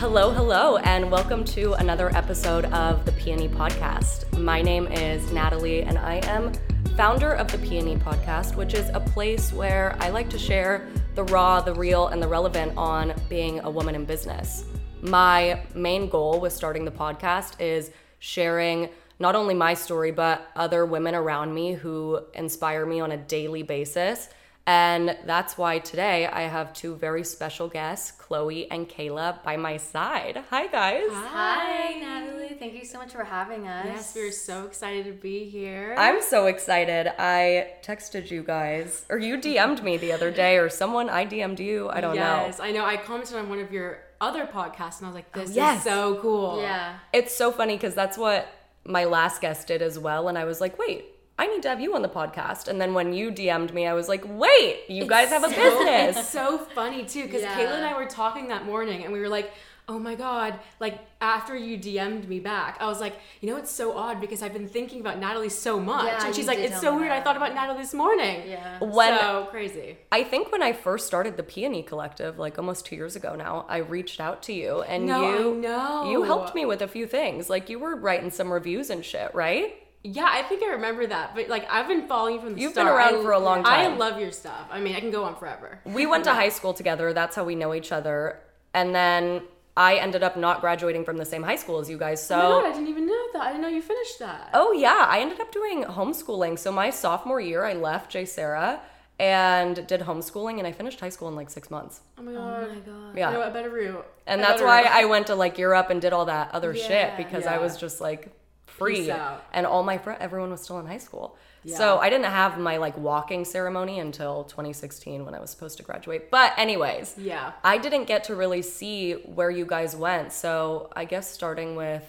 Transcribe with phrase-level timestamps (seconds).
[0.00, 4.26] Hello, hello, and welcome to another episode of the Peony Podcast.
[4.38, 6.54] My name is Natalie, and I am
[6.96, 11.24] founder of the Peony Podcast, which is a place where I like to share the
[11.24, 14.64] raw, the real, and the relevant on being a woman in business.
[15.02, 17.90] My main goal with starting the podcast is
[18.20, 23.18] sharing not only my story, but other women around me who inspire me on a
[23.18, 24.30] daily basis
[24.70, 29.76] and that's why today I have two very special guests, Chloe and Kayla, by my
[29.78, 30.44] side.
[30.48, 31.10] Hi, guys.
[31.10, 32.54] Hi, Natalie.
[32.56, 33.84] Thank you so much for having us.
[33.84, 35.96] Yes, we're so excited to be here.
[35.98, 37.12] I'm so excited.
[37.20, 41.58] I texted you guys, or you DM'd me the other day, or someone I DM'd
[41.58, 41.88] you.
[41.88, 42.46] I don't yes, know.
[42.46, 42.84] Yes, I know.
[42.84, 45.78] I commented on one of your other podcasts, and I was like, "This oh, yes.
[45.78, 48.46] is so cool." Yeah, it's so funny because that's what
[48.84, 51.06] my last guest did as well, and I was like, "Wait,
[51.40, 52.68] I need to have you on the podcast.
[52.68, 55.48] And then when you DM'd me, I was like, wait, you it's guys have a
[55.48, 56.16] so, business.
[56.18, 57.56] It's so funny too, because yeah.
[57.56, 59.50] Kayla and I were talking that morning and we were like,
[59.88, 63.70] oh my God, like after you DM'd me back, I was like, you know, it's
[63.70, 66.04] so odd because I've been thinking about Natalie so much.
[66.04, 67.10] Yeah, and she's like, it's so weird.
[67.10, 67.22] That.
[67.22, 68.42] I thought about Natalie this morning.
[68.46, 68.78] Yeah.
[68.84, 69.96] When, so crazy.
[70.12, 73.64] I think when I first started the Peony Collective, like almost two years ago now,
[73.66, 76.10] I reached out to you and no, you, know.
[76.10, 77.48] you helped me with a few things.
[77.48, 79.74] Like you were writing some reviews and shit, right?
[80.02, 81.34] Yeah, I think I remember that.
[81.34, 82.86] But like I've been following you from the You've start.
[82.86, 83.92] been around I, for a long time.
[83.92, 84.66] I love your stuff.
[84.70, 85.80] I mean, I can go on forever.
[85.84, 87.12] We went to high school together.
[87.12, 88.40] That's how we know each other.
[88.72, 89.42] And then
[89.76, 92.24] I ended up not graduating from the same high school as you guys.
[92.24, 93.42] So oh my God, I didn't even know that.
[93.42, 94.50] I didn't know you finished that.
[94.54, 96.58] Oh yeah, I ended up doing homeschooling.
[96.58, 98.80] So my sophomore year, I left JSerra
[99.18, 102.00] and did homeschooling, and I finished high school in like six months.
[102.16, 102.68] Oh my god!
[102.68, 103.16] Oh my god!
[103.16, 104.06] Yeah, you know, a better route.
[104.26, 104.92] And that's why route.
[104.92, 107.54] I went to like Europe and did all that other yeah, shit because yeah.
[107.54, 108.32] I was just like
[108.80, 109.12] free.
[109.52, 111.36] And all my friends everyone was still in high school.
[111.62, 111.76] Yeah.
[111.76, 115.82] so i didn't have my like walking ceremony until 2016 when i was supposed to
[115.82, 116.30] graduate.
[116.30, 117.52] But anyways yeah.
[117.62, 120.32] I didn't get to really see where you guys went.
[120.32, 122.06] So i guess starting with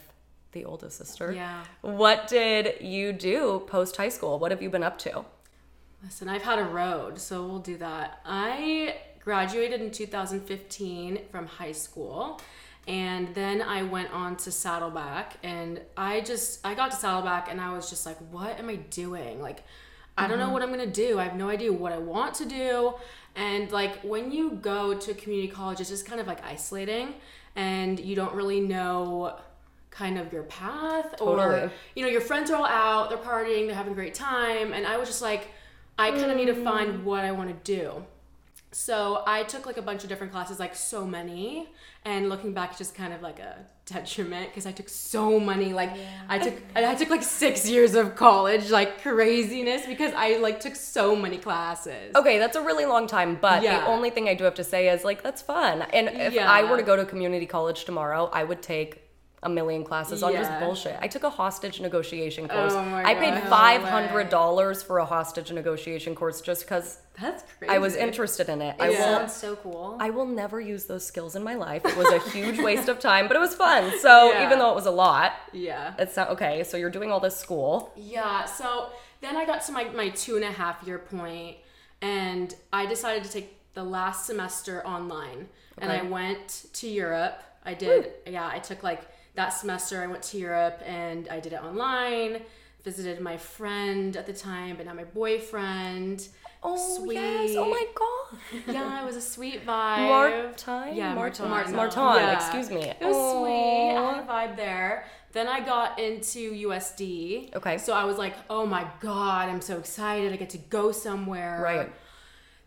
[0.54, 1.32] the oldest sister.
[1.32, 1.64] Yeah.
[1.82, 4.38] What did you do post high school?
[4.40, 5.26] What have you been up to?
[6.04, 8.22] Listen i've had a road so we'll do that.
[8.26, 12.42] I graduated in 2015 from high school
[12.88, 17.62] and then I went on to Saddleback and I just I got to Saddleback and
[17.62, 19.42] I was just like what am I doing?
[19.42, 19.64] Like
[20.18, 20.54] I don't know mm-hmm.
[20.54, 21.20] what I'm going to do.
[21.20, 22.96] I have no idea what I want to do.
[23.36, 27.14] And like when you go to community college it's just kind of like isolating
[27.56, 29.38] and you don't really know
[29.90, 31.60] kind of your path totally.
[31.60, 34.72] or you know your friends are all out they're partying they're having a great time
[34.72, 35.50] and I was just like
[36.00, 36.64] I kind of need to mm.
[36.64, 38.06] find what I want to do
[38.74, 41.68] so I took like a bunch of different classes, like so many,
[42.06, 45.74] and looking back, just kind of like a detriment because I took so many.
[45.74, 46.22] Like yeah.
[46.30, 50.76] I took, I took like six years of college, like craziness, because I like took
[50.76, 52.16] so many classes.
[52.16, 53.82] Okay, that's a really long time, but Yeah.
[53.82, 55.82] the only thing I do have to say is like that's fun.
[55.94, 56.50] And if Yeah.
[56.50, 59.02] I were to go to community college tomorrow, I would take
[59.44, 60.96] a million classes on just bullshit.
[61.02, 62.74] I took a hostage negotiation oh course.
[62.74, 67.74] Oh I paid five hundred dollars for a hostage negotiation course just because That's crazy.
[67.74, 68.76] I was interested in it.
[68.80, 69.98] I It will sounds so cool.
[70.00, 71.84] I will never use those skills in my life.
[71.86, 73.92] It was a huge waste of time, but it was fun.
[74.00, 74.46] So Yeah.
[74.46, 75.96] even though it was a lot, Yeah.
[75.98, 76.64] it's not okay.
[76.64, 77.92] So you're doing all this school.
[77.96, 78.46] Yeah.
[78.46, 78.90] So
[79.22, 81.58] then I got to my, my two and a half year point,
[82.02, 85.48] and I decided to take the last semester online.
[85.80, 87.42] And I went to Europe.
[87.66, 89.02] I did, yeah, I took like
[89.36, 92.42] that semester, I went to Europe and I did it online.
[92.84, 96.28] Visited my friend at the time, but now my boyfriend.
[96.64, 97.16] Oh Sweet.
[97.16, 97.56] yes!
[97.56, 98.40] Oh my god!
[98.74, 100.08] Yeah, it was a sweet vibe.
[100.08, 100.96] Martin?
[100.96, 101.50] Yeah, Martin.
[101.50, 101.76] Martin.
[101.76, 102.02] Martin.
[102.02, 102.36] Yeah.
[102.36, 102.84] Excuse me.
[102.90, 103.98] It was sweet.
[103.98, 105.06] I had a vibe there.
[105.32, 107.56] Then I got into USD.
[107.56, 107.78] Okay.
[107.78, 110.34] So I was like, oh my God, I'm so excited.
[110.34, 111.60] I get to go somewhere.
[111.64, 111.92] Right.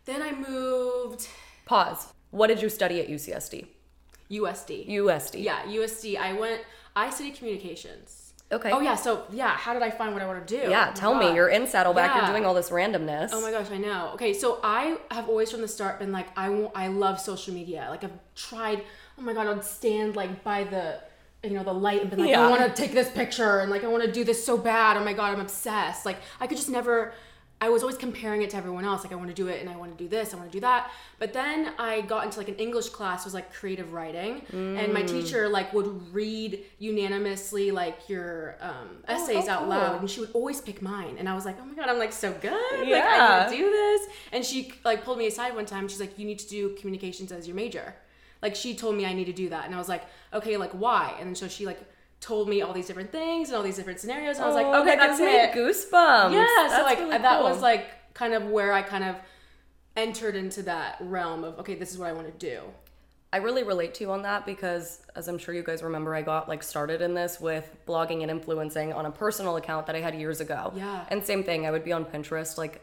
[0.06, 1.28] Then I moved
[1.66, 2.12] Pause.
[2.30, 3.66] What did you study at UCSD?
[4.40, 4.88] USD.
[4.88, 5.42] USD.
[5.42, 6.16] yeah, USD.
[6.18, 6.62] I went,
[6.96, 8.32] I studied communications.
[8.52, 8.70] Okay.
[8.70, 8.94] Oh, yeah.
[8.94, 10.70] So, yeah, how did I find what I want to do?
[10.70, 11.34] Yeah, Oh tell me.
[11.34, 12.14] You're in Saddleback.
[12.14, 13.30] You're doing all this randomness.
[13.32, 14.10] Oh my gosh, I know.
[14.14, 17.54] Okay, so I have always from the start been like, I want, I love social
[17.54, 17.86] media.
[17.90, 18.82] Like I've tried.
[19.18, 21.00] Oh my god, I'd stand like by the,
[21.42, 22.46] you know, the light and be like, Yeah.
[22.46, 24.96] I want to take this picture and like I want to do this so bad.
[24.98, 26.04] Oh my god, I'm obsessed.
[26.06, 27.12] Like I could just never.
[27.64, 29.04] I was always comparing it to everyone else.
[29.04, 30.34] Like I want to do it and I want to do this.
[30.34, 30.90] I want to do that.
[31.18, 33.22] But then I got into like an English class.
[33.22, 38.88] It was like creative writing, and my teacher like would read unanimously like your um,
[39.08, 39.68] essays oh, out cool.
[39.68, 41.16] loud, and she would always pick mine.
[41.18, 42.52] And I was like, oh my god, I'm like so good.
[42.52, 43.46] Like I Yeah.
[43.48, 44.02] to do this.
[44.32, 45.88] And she like pulled me aside one time.
[45.88, 47.94] She's like, you need to do communications as your major.
[48.42, 50.72] Like she told me I need to do that, and I was like, okay, like
[50.72, 51.14] why?
[51.18, 51.80] And then so she like
[52.24, 54.36] told me all these different things and all these different scenarios.
[54.36, 55.52] And I was like, Oh, okay, that that's me it.
[55.52, 56.32] Goosebumps.
[56.32, 57.50] Yeah, so like really that cool.
[57.50, 59.16] was like kind of where I kind of
[59.96, 62.62] entered into that realm of okay, this is what I want to do.
[63.32, 66.22] I really relate to you on that because, as I'm sure you guys remember, I
[66.22, 70.00] got like started in this with blogging and influencing on a personal account that I
[70.00, 70.72] had years ago.
[70.76, 71.04] Yeah.
[71.08, 72.80] And same thing, I would be on Pinterest, like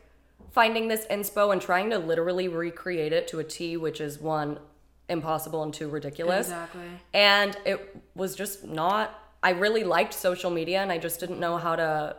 [0.51, 4.59] finding this inspo and trying to literally recreate it to a T, which is one,
[5.07, 6.47] impossible and two, ridiculous.
[6.47, 6.81] Exactly.
[7.13, 11.57] And it was just not, I really liked social media and I just didn't know
[11.57, 12.15] how to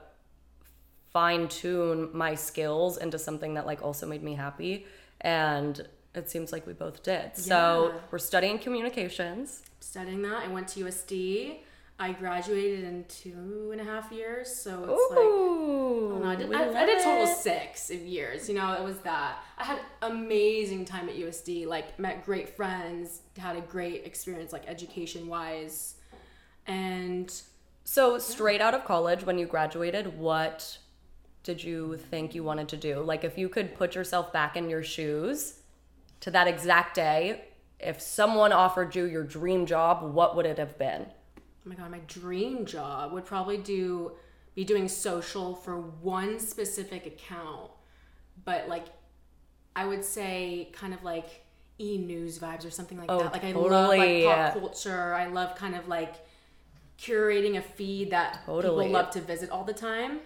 [1.12, 4.86] fine tune my skills into something that like also made me happy.
[5.20, 7.36] And it seems like we both did.
[7.36, 9.62] So we're studying communications.
[9.80, 11.58] Studying that, I went to USD.
[11.98, 16.52] I graduated in two and a half years, so it's like Ooh, No, I did,
[16.52, 18.48] I, I did total six of years.
[18.48, 19.38] You know, it was that.
[19.56, 21.66] I had amazing time at USD.
[21.66, 25.94] Like met great friends, had a great experience, like education wise,
[26.66, 27.32] and
[27.84, 30.78] So straight out of college, when you graduated, what
[31.42, 33.00] did you think you wanted to do?
[33.00, 35.60] Like, if you could put yourself back in your shoes
[36.20, 37.44] to that exact day,
[37.80, 41.06] if someone offered you your dream job, what would it have been?
[41.64, 44.12] oh my god, my dream job would probably do
[44.54, 47.70] be doing social for one specific account,
[48.44, 48.86] but like
[49.74, 51.44] I would say kind of like
[51.80, 53.32] e news vibes or something like Oh, that.
[53.32, 53.70] Like I totally.
[53.70, 55.14] love like pop culture.
[55.14, 56.16] I love kind of like
[57.02, 58.84] curating a feed that Totally.
[58.86, 60.20] people love to visit all the time.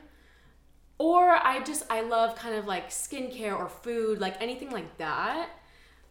[0.98, 5.50] Or I just I love kind of like skincare or food, like anything like that.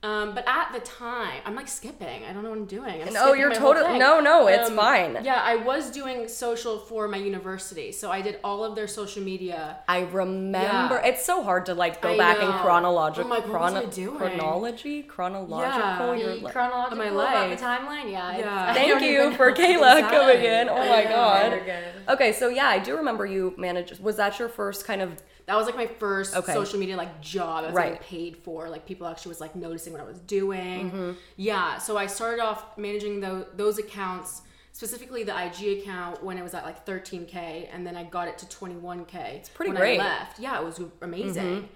[0.05, 2.19] Um, but at the time, I'm like skipping.
[2.27, 3.01] I don't know what I'm doing.
[3.01, 3.99] I'm No, you're my whole total- thing.
[3.99, 5.11] no, no, it's Um, fine.
[5.29, 9.23] Yeah, I was doing social for my university, so I did all of their social
[9.23, 9.77] media.
[9.87, 10.95] I remember.
[10.95, 11.09] Yeah.
[11.09, 13.85] It's so hard to like go I back in chronological I'm like, what was I
[13.85, 14.17] doing?
[14.17, 16.15] chronology, chronological.
[16.15, 16.23] Yeah.
[16.25, 17.59] You're like- chronological my about life.
[17.59, 18.37] the timeline, yeah.
[18.37, 18.73] Yeah.
[18.73, 19.51] Thank you for.
[19.55, 20.67] Kayla coming in.
[20.69, 21.61] Oh my god.
[22.09, 23.99] Okay, so yeah, I do remember you managed.
[24.01, 25.09] Was that your first kind of?
[25.47, 26.53] That was like my first Okay.
[26.53, 27.63] social media like job.
[27.63, 27.91] I was Right.
[27.93, 28.67] getting paid for.
[28.69, 30.89] Like people actually was like noticing what I was doing.
[30.89, 31.11] Mm-hmm.
[31.37, 36.43] Yeah, so I started off managing those those accounts, specifically the IG account when it
[36.43, 39.35] was at like 13k, and then I got it to 21k.
[39.35, 39.99] It's pretty when great.
[39.99, 40.07] Mm-hmm.
[40.07, 40.39] I left.
[40.39, 41.69] Yeah, it was amazing.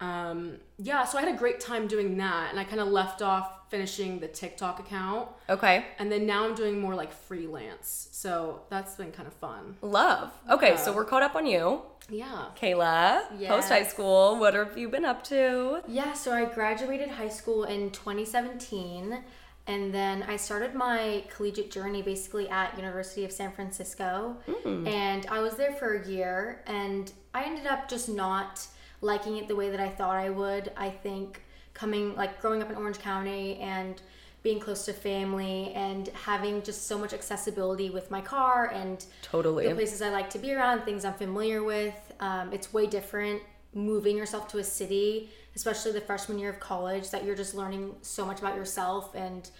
[0.00, 3.20] Um, yeah, so I had a great time doing that, and I kind of left
[3.22, 8.08] off finishing the TikTok account, Okay, and then now I'm doing more like freelance.
[8.10, 9.76] So that's been kind of fun.
[9.82, 10.32] love.
[10.50, 12.46] Okay, so we're caught up on you, Yeah.
[12.60, 13.22] Kayla.
[13.38, 13.48] Yes.
[13.50, 14.38] Post high school.
[14.40, 15.82] What have you been up to?
[15.86, 19.22] Yeah, so I graduated high school in 2017
[19.66, 24.36] and then I started my collegiate journey basically at University of San Francisco.
[24.64, 28.66] And I was there for a year and I ended up just not
[29.00, 30.72] liking it the way that I thought I would.
[30.76, 31.42] I think
[31.74, 34.00] coming like growing up in Orange County and
[34.42, 39.68] being close to family and having just so much accessibility with my car and Totally.
[39.68, 41.94] the places I like to be around, things I'm familiar with.
[42.20, 43.42] Um, it's way different
[43.74, 47.94] moving yourself to a city, especially the freshman year of college, that you're just learning
[48.02, 49.50] so much about yourself and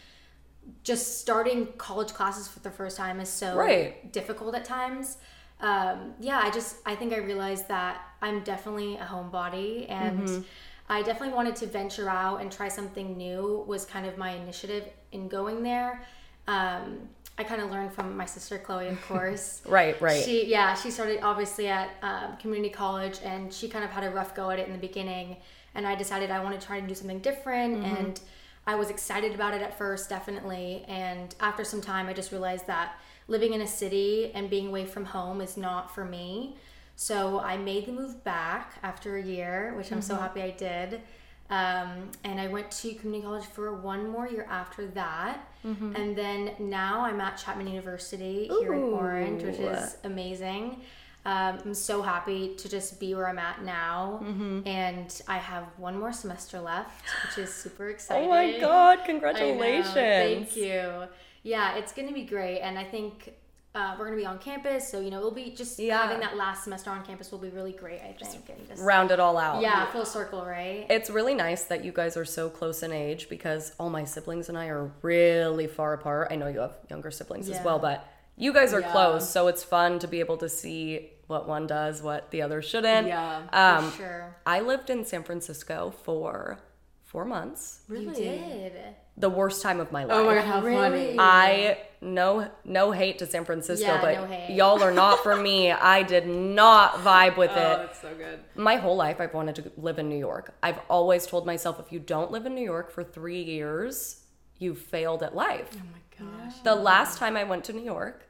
[0.83, 4.11] just starting college classes for the first time is so Right.
[4.13, 5.19] difficult at times.
[5.61, 10.43] Um, yeah, I just I think I realized that I'm definitely a homebody and Mm-hmm.
[10.89, 14.85] I definitely wanted to venture out and try something new was kind of my initiative
[15.13, 16.03] in going there.
[16.49, 17.09] Um,
[17.39, 19.63] I kind of learned from my sister Chloe, of course.
[19.67, 20.23] Right, right.
[20.25, 24.11] She yeah, she started obviously at um, community college, and she kind of had a
[24.11, 25.37] rough go at it in the beginning.
[25.77, 27.97] And I decided I want to try to do something different, Mm-hmm.
[27.97, 28.21] and
[28.67, 30.85] I was excited about it at first, definitely.
[30.89, 32.95] And after some time, I just realized that
[33.31, 36.57] living in a city and being away from home is not for me.
[36.97, 40.23] So I made the move back after a year, which I'm so Mm-hmm.
[40.23, 41.01] happy I did.
[41.49, 45.49] Um, and I went to community college for one more year after that.
[45.67, 45.97] Mm-hmm.
[45.97, 50.81] And then now I'm at Chapman University here in Orange, which is amazing.
[51.27, 54.21] Um, I'm so happy to just be where I'm at now.
[54.23, 54.67] Mm-hmm.
[54.67, 58.25] And I have one more semester left, which is super exciting.
[58.29, 59.01] Oh my god!
[59.05, 59.95] Congratulations.
[59.95, 61.05] Thank you.
[61.43, 62.61] Yeah, it's going to be great.
[62.61, 63.35] And I think
[63.75, 64.89] uh, we're going to be on campus.
[64.91, 66.03] So, you know, it'll be just Yeah.
[66.03, 68.49] having that last semester on campus will be really great, I think.
[68.51, 69.63] and just, Round it all out.
[69.63, 70.87] yeah, full circle, right?
[70.91, 74.49] It's really nice that you guys are so close in age because all my siblings
[74.49, 76.29] and I are really far apart.
[76.31, 78.07] I know you have younger siblings as well, but
[78.37, 78.91] you guys are Yeah.
[78.93, 82.61] close, so it's fun to be able to see what one does, what the other
[82.63, 83.07] shouldn't.
[83.07, 83.43] Yeah.
[83.53, 84.37] Um, For sure.
[84.47, 86.59] I lived in San Francisco for
[87.05, 87.83] four months.
[87.89, 88.73] You did.
[89.17, 90.17] The worst time of my life.
[90.17, 90.77] Oh my god, how Really?
[90.77, 91.17] funny.
[91.19, 95.71] I no no hate to San Francisco, Yeah, but no y'all are not for me.
[95.71, 97.57] I did not vibe with it.
[97.59, 97.77] oh, it.
[97.79, 98.41] that's so good.
[98.55, 100.55] My whole life, I've wanted to live in New York.
[100.63, 104.23] I've always told myself if you don't live in New York for three years,
[104.59, 105.69] you failed at life.
[105.75, 106.55] Oh my gosh.
[106.63, 108.27] The last time I went to New York,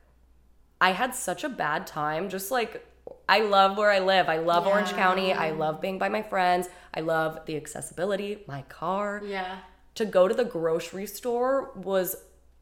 [0.81, 2.29] I had such a bad time.
[2.29, 2.85] Just like,
[3.29, 4.29] I love where I live.
[4.29, 5.33] I love Orange County.
[5.33, 6.69] I love being by my friends.
[6.95, 9.23] I love the accessibility, my car.
[9.25, 9.59] Yeah.
[9.97, 12.17] To go to the grocery store was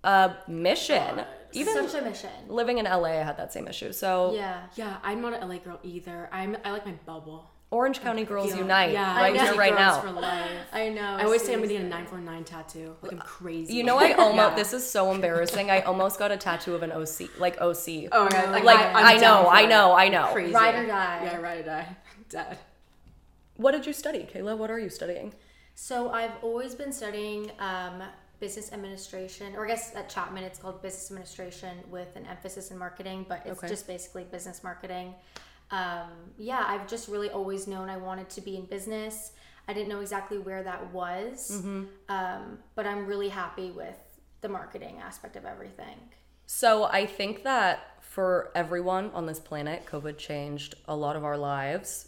[0.04, 1.24] a mission.
[1.52, 2.30] Even Such a mission.
[2.48, 3.92] living in LA, I had that same issue.
[3.92, 4.62] So Yeah.
[4.76, 6.28] Yeah, I'm not an LA girl either.
[6.32, 7.50] I'm I like my bubble.
[7.70, 9.58] Orange County Girls Unite Yeah, right I here, know.
[9.58, 10.00] right Girls now.
[10.00, 10.50] For life.
[10.72, 11.02] I know.
[11.02, 12.96] I always say I'm gonna get a 949 tattoo.
[13.02, 13.74] Like I'm crazy.
[13.74, 14.54] You know, I almost Yeah.
[14.54, 15.70] this is so embarrassing.
[15.70, 18.08] I almost got a tattoo of an OC, like OC.
[18.12, 18.50] Oh my god!
[18.52, 20.26] Like, Like, I, I'm I know, down for I know, I know.
[20.32, 20.54] Crazy.
[20.54, 21.20] Ride or die.
[21.24, 21.96] Yeah, ride or die.
[22.30, 22.58] Dead.
[23.56, 24.56] What did you study, Kayla?
[24.56, 25.34] What are you studying?
[25.80, 28.02] So I've always been studying um,
[28.40, 32.78] business administration, or I guess at Chapman it's called business administration with an emphasis in
[32.78, 33.68] marketing, but it's Okay.
[33.68, 35.14] just basically business marketing.
[35.70, 39.32] Um, yeah, I've just really always known I wanted to be in business.
[39.68, 41.62] I didn't know exactly where that was,
[42.08, 43.96] um, but I'm really happy with
[44.40, 45.96] the marketing aspect of everything.
[46.46, 51.38] So I think that for everyone on this planet, COVID changed a lot of our
[51.38, 52.07] lives.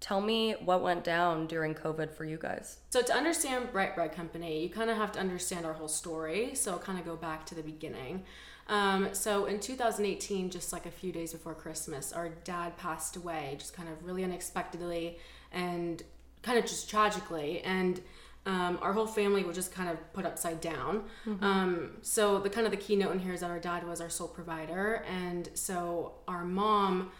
[0.00, 2.78] Tell me what went down during COVID for you guys.
[2.90, 6.54] So to understand Bright Bread Company, you kind of have to understand our whole story.
[6.54, 8.24] So I'll kind of go back to the beginning.
[8.68, 13.56] Um, so in 2018, just like a few days before Christmas, our dad passed away,
[13.58, 15.18] just kind of really unexpectedly
[15.50, 16.02] and
[16.42, 17.62] kind of just tragically.
[17.62, 18.00] And
[18.46, 21.04] um, our whole family was just kind of put upside down.
[21.42, 24.08] Um, so the kind of the keynote in here is that our dad was our
[24.08, 27.10] sole provider, and so our mom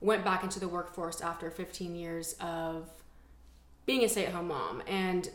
[0.00, 2.88] went back into the workforce after 15 years of
[3.86, 4.82] being a stay-at-home mom.
[4.86, 5.28] And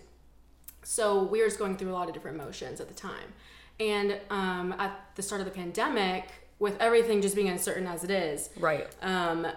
[0.83, 3.33] so we were just going through a lot of different emotions at the time.
[3.79, 8.11] And um, at the start of the pandemic with everything just being uncertain as it
[8.11, 8.87] is Right.
[9.01, 9.47] um,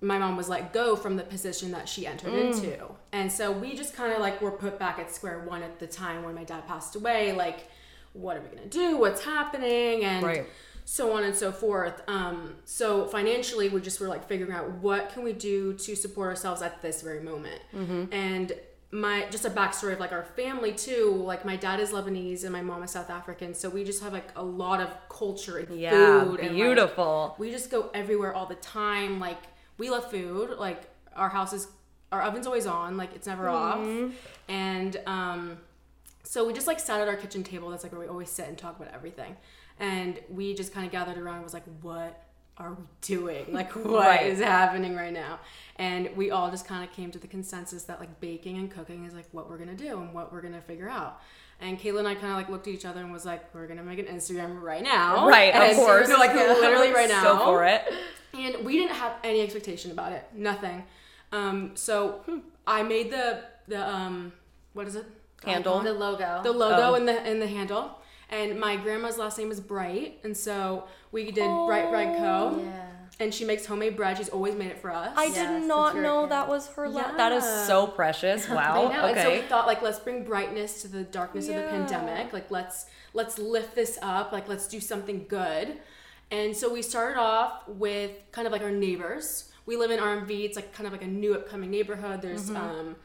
[0.00, 2.76] my mom was let go from the position that she entered into.
[3.12, 5.86] And so we just kind of like were put back at square one at the
[5.86, 7.68] time when my dad passed away like
[8.12, 8.96] what are we gonna do?
[8.98, 10.04] What's happening?
[10.04, 10.46] And Right.
[10.84, 15.10] So on and so forth um, so financially we just were like figuring out what
[15.10, 17.60] can we do to support ourselves at this very moment
[18.12, 18.52] and
[18.94, 22.52] my just a backstory of like our family too like my dad is lebanese and
[22.52, 25.78] my mom is south african so we just have like a lot of culture and
[25.78, 27.34] Yeah, food and like, beautiful.
[27.38, 29.18] we just go everywhere all the time.
[29.18, 29.38] Like
[29.78, 30.58] we love food.
[30.58, 30.82] Like
[31.16, 31.68] our house is
[32.10, 32.98] our oven's always on.
[32.98, 34.04] Like it's never Mm-hmm.
[34.06, 34.12] off.
[34.48, 35.58] And um,
[36.22, 37.70] so we just like sat at our kitchen table.
[37.70, 39.36] That's like where we always sit and talk about everything.
[39.80, 41.36] And we just kind of gathered around.
[41.36, 42.22] and Was like, what
[42.58, 43.46] are we doing?
[43.52, 44.46] Like what is Right.
[44.48, 45.40] happening right now?
[45.76, 49.04] And we all just kind of came to the consensus that like baking and cooking
[49.04, 51.20] is like what we're gonna do and what we're gonna figure out.
[51.60, 53.66] And Kayla and I kind of like looked at each other and was like, we're
[53.66, 55.26] gonna make an Instagram right now.
[55.28, 56.08] Right, of And course.
[56.08, 57.22] No, like literally right now.
[57.22, 57.82] Go for it.
[58.34, 60.24] And we didn't have any expectation about it.
[60.34, 60.84] Nothing.
[61.32, 62.20] Um, so
[62.66, 64.32] I made the the um
[64.74, 65.06] what is it?
[65.44, 65.80] Handle.
[65.80, 66.40] The logo.
[66.42, 66.94] The logo Oh.
[66.94, 67.98] and the and the handle.
[68.32, 72.60] And my grandma's last name is Bright, and so we did Bright Bread Co.
[72.64, 72.86] yeah.
[73.20, 74.16] And she makes homemade bread.
[74.16, 75.12] She's always made it for us.
[75.16, 76.30] I Yes, did not know good.
[76.30, 76.88] that was her.
[76.88, 78.48] La- that is so precious.
[78.48, 78.88] Wow.
[78.90, 79.04] I know.
[79.04, 82.32] And so we thought like let's bring brightness to the darkness of the pandemic.
[82.32, 84.32] Like let's let's lift this up.
[84.32, 85.78] Like let's do something good.
[86.32, 89.52] And so we started off with kind of like our neighbors.
[89.66, 90.44] We live in RMV.
[90.46, 92.22] It's like kind of like a new upcoming neighborhood.
[92.22, 92.56] There's Mm-hmm.
[92.56, 92.96] um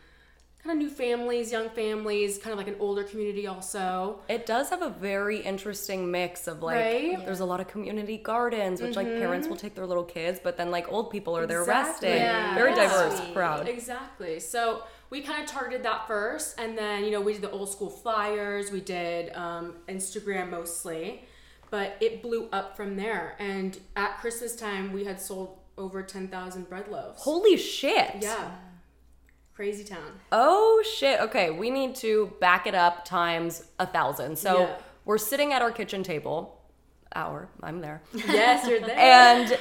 [0.67, 4.19] kind of new families, young families, kind of like an older community also.
[4.27, 7.13] It does have a very interesting mix of like Right?
[7.13, 7.25] Mm-hmm.
[7.25, 10.57] there's a lot of community gardens which like parents will take their little kids but
[10.57, 12.09] then like old people are there Exactly.
[12.09, 12.21] resting.
[12.21, 13.67] Yeah, Very that's diverse crowd.
[13.67, 14.39] Exactly.
[14.39, 17.69] So we kind of targeted that first, and then you know we did the old
[17.69, 18.71] school flyers.
[18.71, 21.21] We did um, Instagram mostly,
[21.69, 23.35] but it blew up from there.
[23.39, 27.21] And at Christmas time, we had sold over ten thousand bread loaves.
[27.21, 28.15] Holy shit.
[28.19, 28.51] yeah,
[29.57, 30.11] crazy town.
[30.31, 31.19] Oh shit.
[31.19, 34.37] Okay, we need to back it up times a thousand.
[34.37, 34.77] So Yeah.
[35.03, 36.61] we're sitting at our kitchen table.
[37.15, 38.03] Our, I'm there.
[38.13, 38.95] yes, you're there.
[38.99, 39.57] and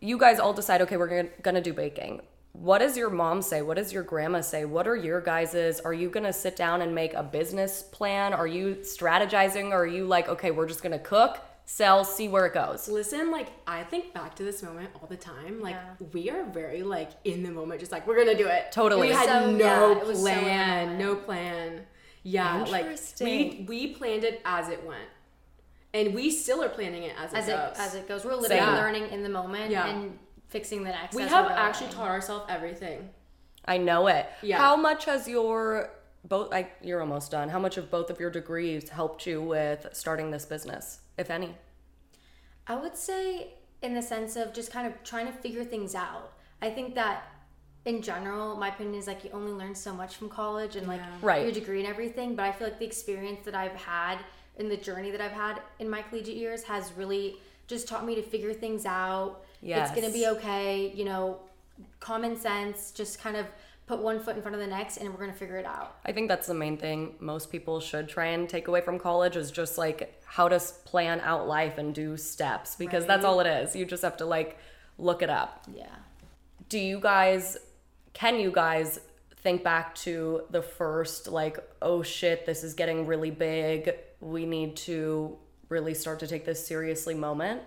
[0.00, 2.22] you guys all decide, okay, we're gonna, gonna do baking.
[2.54, 3.62] What does your mom say?
[3.62, 4.64] What does your grandma say?
[4.64, 5.78] What are your guys's?
[5.78, 8.32] Are you gonna sit down and make a business plan?
[8.34, 9.70] Are you strategizing?
[9.70, 12.88] Or are you like, okay, we're just gonna cook, sell, see where it goes?
[12.88, 15.60] Listen, like I think back to this moment all the time.
[15.60, 16.06] Like Yeah.
[16.12, 18.70] we are very like in the moment, just like we're gonna do it.
[18.72, 19.08] Totally.
[19.08, 21.86] We had So, no yeah, it was so plan, no plan.
[22.22, 25.08] Yeah, like we we planned it as it went,
[25.92, 27.76] and we still are planning it as it As it goes.
[27.78, 28.74] as it goes, we're literally Same.
[28.74, 30.18] learning in the moment and
[30.48, 31.14] fixing the next.
[31.14, 33.10] we have actually taught ourselves everything.
[33.66, 34.26] I know it.
[34.42, 34.58] Yeah.
[34.58, 35.90] How much has your
[36.26, 36.50] both?
[36.50, 37.48] like you're almost done.
[37.50, 41.54] How much of both of your degrees helped you with starting this business, if any?
[42.66, 46.32] I would say in the sense of just kind of trying to figure things out.
[46.62, 47.24] I think that
[47.84, 51.00] in general, my opinion is like you only learn so much from college and like
[51.00, 51.18] Yeah.
[51.20, 51.42] Right.
[51.42, 52.34] your degree and everything.
[52.34, 54.18] But I feel like the experience that I've had
[54.56, 58.14] in the journey that I've had in my collegiate years has really just taught me
[58.14, 59.42] to figure things out.
[59.82, 61.40] It's gonna be okay, you know,
[62.00, 63.46] common sense, just kind of
[63.86, 65.98] put one foot in front of the next and we're going to figure it out.
[66.04, 69.36] I think that's the main thing most people should try and take away from college
[69.36, 73.46] is just like how to plan out life and do steps because that's all it
[73.46, 73.76] is.
[73.76, 74.58] You just have to like
[74.96, 75.64] look it up.
[75.74, 75.94] Yeah.
[76.68, 77.58] Do you guys
[78.14, 79.00] can you guys
[79.36, 83.94] think back to the first like oh shit this is getting really big.
[84.20, 85.36] We need to
[85.68, 87.60] really start to take this seriously moment?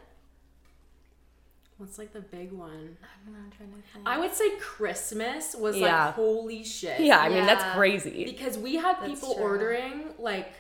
[1.78, 2.98] What's like the big one?
[3.28, 4.08] I'm not trying to think.
[4.08, 6.06] I would say Christmas was Yeah.
[6.08, 7.00] like holy shit.
[7.02, 8.26] Yeah, I mean that's crazy.
[8.26, 9.44] Because we had That's people true.
[9.44, 10.54] ordering like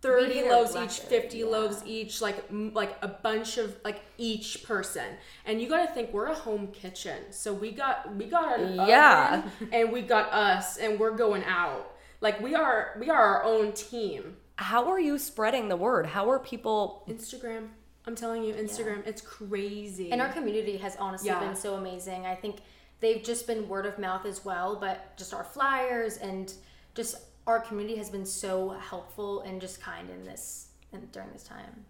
[0.00, 1.44] 30 loaves each, 50 yeah.
[1.46, 5.06] loaves each, like like a bunch of like each person.
[5.44, 7.18] And you got to think we're a home kitchen.
[7.30, 9.42] So we got we got an Yeah.
[9.44, 11.92] oven and we got us and we're going out.
[12.20, 14.36] Like we are we are our own team.
[14.56, 16.06] How are you spreading the word?
[16.06, 17.68] How are people Instagram.
[18.08, 20.10] I'm telling you, Instagram, it's crazy.
[20.10, 21.40] And our community has honestly Yeah.
[21.40, 22.24] been so amazing.
[22.24, 22.60] I think
[23.00, 26.50] they've just been word of mouth as well, but just our flyers and
[26.94, 31.44] just our community has been so helpful and just kind in this in, during this
[31.44, 31.84] time.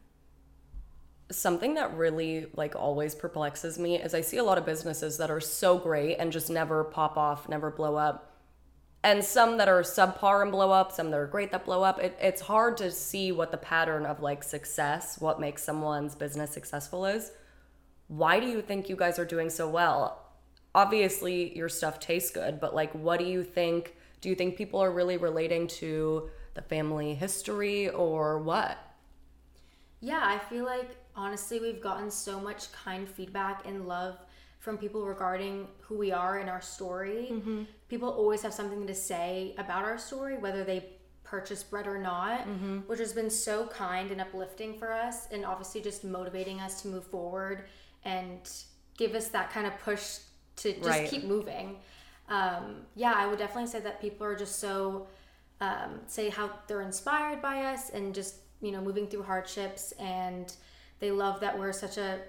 [1.30, 5.30] something that really like always perplexes me is I see a lot of businesses that
[5.30, 8.37] are so great and just never pop off, never blow up.
[9.04, 12.00] And some that are subpar and blow up, some that are great that blow up.
[12.00, 16.50] It, it's hard to see what the pattern of like success, what makes someone's business
[16.50, 17.30] successful is.
[18.08, 20.24] Why do you think you guys are doing so well?
[20.74, 23.94] Obviously, your stuff tastes good, but like, what do you think?
[24.20, 28.78] Do you think people are really relating to the family history or what?
[30.00, 34.18] Yeah, I feel like honestly we've gotten so much kind feedback and love
[34.58, 37.32] from people regarding who we are and our story.
[37.88, 40.90] People always have something to say about our story, whether they
[41.24, 42.46] purchase bread or not,
[42.86, 46.88] which has been so kind and uplifting for us, and obviously just motivating us to
[46.88, 47.64] move forward
[48.04, 48.50] and
[48.96, 50.18] give us that kind of push
[50.56, 51.08] to just Right.
[51.08, 51.78] keep moving.
[52.28, 55.06] Um, yeah, I would definitely say that people are just so
[55.60, 60.52] um, say how they're inspired by us and just you know moving through hardships and
[61.00, 62.20] they love that we're such a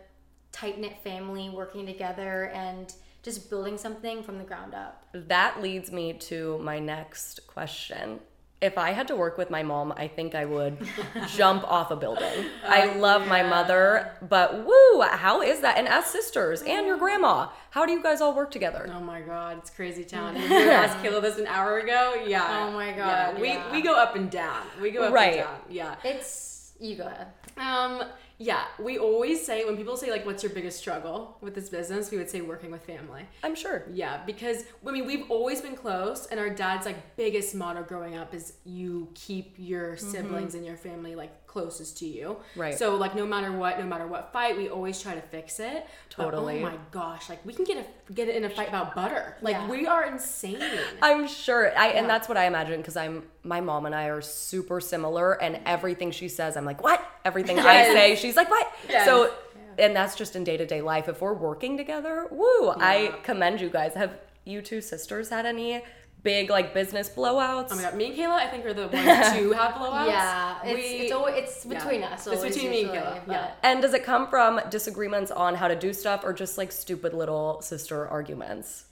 [0.52, 5.06] tight knit family working together and just building something from the ground up.
[5.14, 8.20] That leads me to my next question.
[8.62, 10.78] If I had to work with my mom, I think I would
[11.28, 12.46] jump off a building.
[12.66, 15.78] I love my mother, but woo, how is that?
[15.78, 18.90] And as sisters and your grandma, how do you guys all work together?
[18.94, 20.34] Oh my god, it's crazy town.
[20.34, 22.22] Did you ask Kayla this an hour ago?
[22.28, 22.66] Yeah.
[22.68, 23.72] Oh my Yeah, God, We yeah.
[23.72, 24.64] we go up and down.
[24.82, 25.36] We go up Right.
[25.36, 25.60] and down.
[25.70, 25.96] Yeah.
[26.04, 27.28] It's you go ahead.
[27.56, 28.04] Um,
[28.42, 32.10] yeah, we always say when people say like, "What's your biggest struggle with this business?"
[32.10, 33.26] We would say working with family.
[33.44, 33.84] I'm sure.
[33.94, 38.16] Yeah, because I mean we've always been close, and our dad's like biggest motto growing
[38.16, 40.10] up is you keep your mm-hmm.
[40.10, 42.38] siblings and your family like closest to you.
[42.56, 42.78] Right.
[42.78, 45.86] So like no matter what, no matter what fight, we always try to fix it.
[46.16, 46.60] But, Totally.
[46.60, 49.36] oh my gosh, like we can get a get in a fight about butter.
[49.42, 49.68] Like Yeah.
[49.70, 50.62] we are insane.
[51.02, 51.76] I'm sure.
[51.78, 55.34] I and that's what I imagine because I'm my mom and I are super similar
[55.42, 59.06] and everything she says I'm like, "What?" Everything I say, she's like, "What?" Yes.
[59.06, 59.34] So
[59.80, 61.08] and that's just in day-to-day life.
[61.08, 63.94] If we're working together, woo, I commend you guys.
[63.96, 64.12] Have
[64.46, 65.82] you two sisters had any
[66.24, 67.68] big like business blowouts?
[67.72, 70.08] Oh my god, me and Kayla, I think are the ones to have blowouts.
[70.08, 71.74] Yeah, it's We- it's always, it's yeah.
[71.78, 72.28] between us.
[72.28, 73.52] It's always between me and usually, Kayla, but- yeah.
[73.64, 77.14] And does it come from disagreements on how to do stuff or just like stupid
[77.14, 78.86] little sister arguments?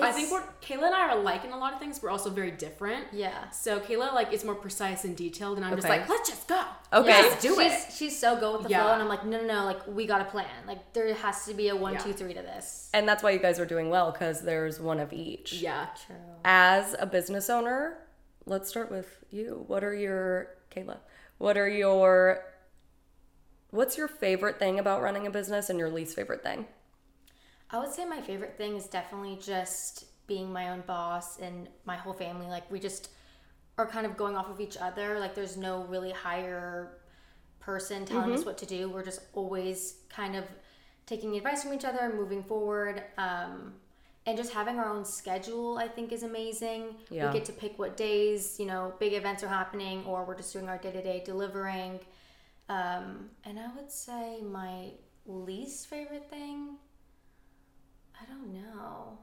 [0.00, 2.00] I think we're Kayla and I are alike in a lot of things.
[2.00, 3.06] We're also very different.
[3.12, 3.50] Yeah.
[3.50, 6.62] So Kayla like is more precise and detailed, and I'm just like, let's just go.
[6.92, 7.08] Okay.
[7.08, 7.92] Yeah, Let's do she's, it.
[7.92, 8.84] She's so go with the Yeah.
[8.84, 10.46] flow, and I'm like, no, no, no, like we got a plan.
[10.66, 11.98] Like there has to be a one, Yeah.
[12.00, 12.90] two, three to this.
[12.94, 15.54] And that's why you guys are doing well because there's one of each.
[15.54, 15.86] Yeah.
[16.06, 16.16] True.
[16.44, 17.98] As a business owner,
[18.46, 19.64] let's start with you.
[19.66, 20.98] What are your Kayla?
[21.38, 22.44] What are your
[23.70, 26.66] What's your favorite thing about running a business and your least favorite thing?
[27.72, 31.96] I would say my favorite thing is definitely just being my own boss and my
[31.96, 32.46] whole family.
[32.46, 33.10] Like we just
[33.78, 35.18] are kind of going off of each other.
[35.18, 36.98] Like there's no really higher
[37.60, 38.90] person telling us what to do.
[38.90, 40.44] We're just always kind of
[41.06, 43.02] taking advice from each other and moving forward.
[43.16, 43.74] Um,
[44.26, 46.94] and just having our own schedule, I think, is amazing.
[47.10, 47.26] Yeah.
[47.26, 50.52] We get to pick what days, you know, big events are happening, or we're just
[50.52, 51.98] doing our day to day delivering.
[52.68, 54.90] Um, and I would say my
[55.26, 56.76] least favorite thing,
[58.22, 59.18] I don't know.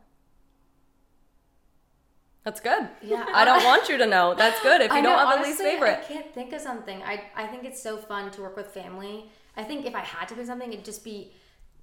[2.44, 2.88] That's good.
[3.04, 3.26] Yeah.
[3.34, 4.34] I don't want you to know.
[4.34, 6.00] That's good if you I don't know, have a least favorite.
[6.00, 7.02] I can't think of something.
[7.04, 9.26] I, I think it's so fun to work with family.
[9.58, 11.34] I think if I had to pick something, it'd just be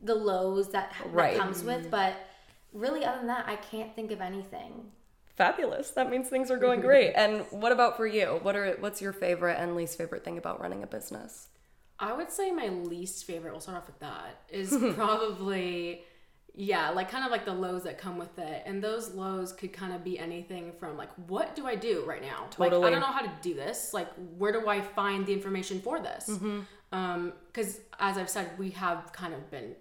[0.02, 1.34] the lows that, Right.
[1.36, 1.90] that comes with.
[1.90, 2.14] But
[2.72, 4.90] really, other than that, I can't think of anything.
[5.36, 5.90] Fabulous.
[5.90, 7.12] That means things are going great.
[7.14, 8.38] and what about for you?
[8.42, 11.48] What are what's your favorite and least favorite thing about running a business?
[11.98, 13.52] I would say my least favorite.
[13.52, 14.40] We'll start off with that.
[14.48, 16.04] Is probably
[16.58, 18.62] Yeah, like kind of like the lows that come with it.
[18.64, 22.22] And those lows could kind of be anything from like, what do I do right
[22.22, 22.46] now?
[22.56, 22.86] Like, Totally.
[22.86, 23.92] I don't know how to do this.
[23.92, 26.28] Like, where do I find the information for this?
[26.30, 26.60] Mm-hmm.
[26.92, 29.74] Um, because as I've said, we have kind of been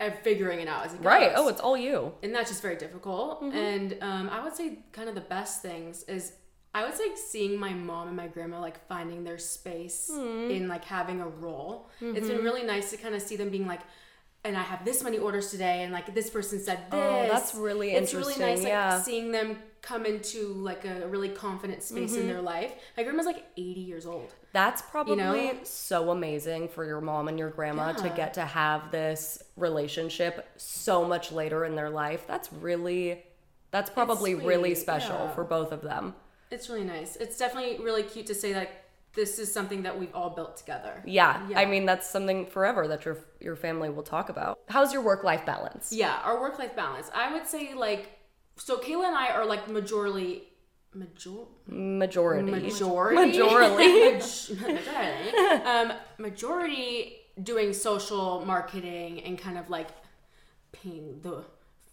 [0.00, 1.04] uh, figuring it out as it goes.
[1.06, 1.32] Right.
[1.34, 2.14] Oh, it's all you.
[2.22, 3.42] and that's just very difficult.
[3.42, 3.56] Mm-hmm.
[3.56, 6.32] And um, I would say kind of the best things is
[6.74, 10.50] I would say seeing my mom and my grandma like finding their space Hmm.
[10.50, 11.90] in like having a role.
[12.00, 12.28] It's Mm-hmm.
[12.28, 13.80] been really nice to kind of see them being like.
[14.48, 16.98] And I have this many orders today, and like this person said this.
[16.98, 18.20] Oh, that's really interesting.
[18.20, 19.00] It's really nice, like yeah.
[19.02, 22.22] seeing them come into like a really confident space Mm-hmm.
[22.22, 22.72] in their life.
[22.96, 24.32] My grandma's like 80 years old.
[24.52, 25.58] That's probably know?
[25.64, 31.04] so amazing for your mom and your grandma to get to have this relationship so
[31.04, 32.26] much later in their life.
[32.26, 33.24] That's really
[33.70, 35.34] that's probably really special yeah.
[35.34, 36.14] for both of them.
[36.50, 37.16] It's really nice.
[37.16, 38.87] It's definitely really cute to say that
[39.18, 40.94] this is something that we've all built together.
[41.04, 41.58] Yeah, Yeah.
[41.62, 44.60] I mean that's something forever that your your family will talk about.
[44.68, 45.84] How's your work life balance?
[45.92, 47.10] Yeah, our work life balance.
[47.12, 48.02] I would say like
[48.56, 50.42] so Kayla and I are like majorly
[50.94, 51.30] major
[51.66, 52.50] Majority.
[52.50, 54.54] majority Majority.
[54.72, 55.28] majority
[55.72, 59.88] um majority doing social marketing and kind of like
[60.72, 61.44] paying the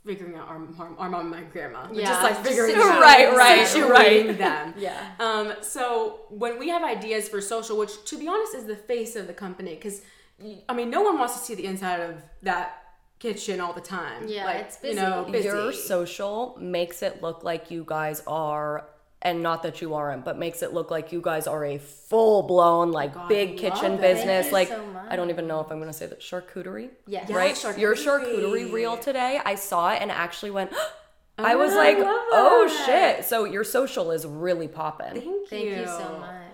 [0.05, 1.87] figuring out our, our, our mom and my grandma.
[1.89, 4.37] We're Yeah, just like figuring situating- out Right, right, situating right.
[4.37, 4.73] them.
[4.77, 5.11] Yeah.
[5.19, 9.15] Um, so when we have ideas for social, which to be honest is the face
[9.15, 10.01] of the company, because
[10.69, 12.83] I mean, no one wants to see the inside of that
[13.19, 14.27] kitchen all the time.
[14.27, 15.01] Yeah, like, it's You busy.
[15.01, 15.47] know, busy.
[15.47, 18.87] Your social makes it look like you guys are
[19.25, 22.43] and not that you aren't, but makes it look like you guys are a full
[22.43, 24.01] blown like oh, God, big kitchen it.
[24.01, 24.49] business.
[24.49, 24.85] Thank like so.
[25.09, 26.91] I don't even know if I'm gonna say that charcuterie.
[27.07, 27.29] Yes.
[27.29, 27.55] Yeah, right?
[27.55, 27.79] charcuterie.
[27.79, 30.71] Your charcuterie reel today, I saw it and actually went.
[31.37, 33.25] I oh, was I like, love oh shit!
[33.25, 35.21] So your social is really popping.
[35.21, 36.45] Thank, Thank you so much.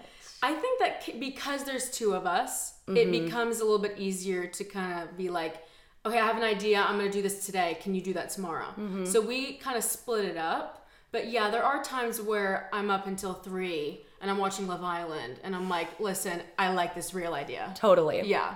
[0.42, 3.12] I think that because there's two of us, it mm-hmm.
[3.12, 5.58] becomes a little bit easier to kind of be like,
[6.06, 6.82] okay, I have an idea.
[6.82, 7.78] I'm going to do this today.
[7.80, 8.70] Can you do that tomorrow?
[8.70, 9.06] Mm-hmm.
[9.06, 10.81] So we kind of split it up.
[11.12, 15.40] But yeah, there are times where I'm up until three and I'm watching Love Island
[15.44, 17.74] and I'm like, listen, I like this real idea.
[17.76, 18.22] Totally.
[18.24, 18.56] Yeah.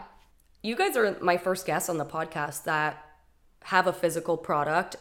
[0.63, 3.03] You guys are my first guests on the podcast that
[3.63, 4.95] have a physical product.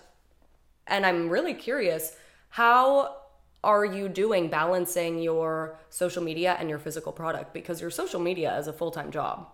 [0.86, 2.16] And I'm really curious
[2.50, 3.16] how
[3.62, 7.54] are you doing balancing your social media and your physical product?
[7.54, 9.48] Because your social media is a full time job.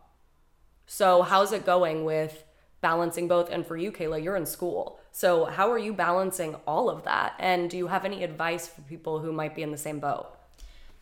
[0.87, 2.45] So, how's it going with
[2.81, 3.51] balancing both?
[3.51, 4.99] And for you, Kayla, you're in school.
[5.13, 7.35] So, how are you balancing all of that?
[7.39, 10.29] And do you have any advice for people who might be in the same boat?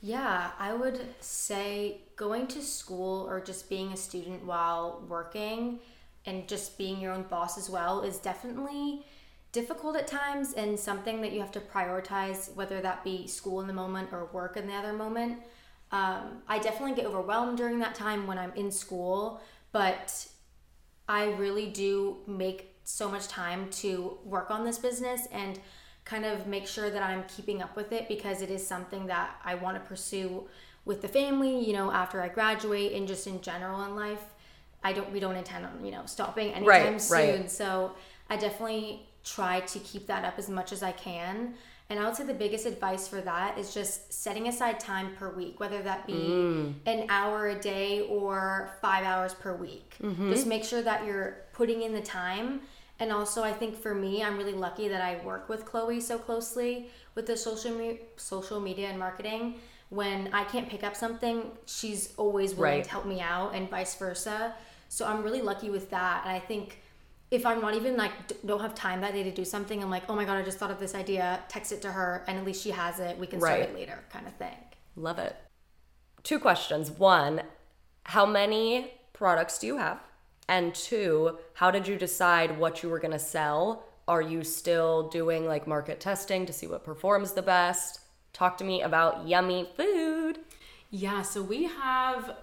[0.01, 5.81] Yeah, I would say going to school or just being a student while working
[6.25, 9.05] and just being your own boss as well is definitely
[9.51, 13.67] difficult at times and something that you have to prioritize, whether that be school in
[13.67, 15.39] the moment or work in the other moment.
[15.91, 19.41] Um, I definitely get overwhelmed during that time when I'm in school,
[19.73, 20.29] but
[21.09, 25.59] I really do make so much time to work on this business and
[26.05, 29.37] kind of make sure that I'm keeping up with it because it is something that
[29.45, 30.45] I want to pursue
[30.85, 34.23] with the family, you know, after I graduate and just in general in life.
[34.83, 37.41] I don't we don't intend on, you know, stopping anytime Right, soon.
[37.41, 37.51] right.
[37.51, 37.93] So
[38.31, 41.55] I definitely try to keep that up as much as I can.
[41.91, 45.31] And I would say the biggest advice for that is just setting aside time per
[45.31, 46.75] week, whether that be mm.
[46.85, 49.97] an hour a day or five hours per week.
[50.03, 50.31] Mm-hmm.
[50.31, 52.61] Just make sure that you're putting in the time.
[53.01, 56.19] And also, I think for me, I'm really lucky that I work with Chloe so
[56.19, 59.55] closely with the social me- social media and marketing.
[59.89, 62.85] When I can't pick up something, she's always willing Right.
[62.85, 64.55] to help me out, and vice versa.
[64.91, 66.27] So I'm really lucky with that.
[66.27, 66.81] And I think
[67.31, 68.13] if I'm not even like
[68.47, 70.59] don't have time that day to do something, I'm like, oh my god, I just
[70.59, 71.41] thought of this idea.
[71.49, 73.19] Text it to her, and at least she has it.
[73.19, 73.69] We can start Right.
[73.69, 74.57] it later, kind of thing.
[74.97, 75.37] Love it.
[76.23, 76.91] Two questions.
[76.91, 77.43] One,
[78.05, 80.01] how many products do you have?
[80.49, 83.85] And two, how did you decide what you were going to sell?
[84.07, 88.01] Are you still doing like market testing to see what performs the best?
[88.33, 90.39] Talk to me about yummy food.
[90.91, 92.35] Yeah, so we have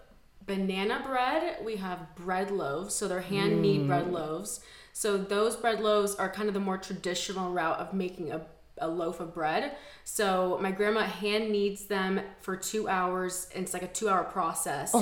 [0.46, 4.12] banana bread, we have bread loaves, so they're hand knead bread mm.
[4.12, 4.60] loaves.
[4.94, 8.46] So those bread loaves are kind of the more traditional route of making a,
[8.80, 9.76] a loaf of bread.
[10.04, 14.24] So my grandma hand kneads them for two hours, and it's like a two hour
[14.24, 14.94] process.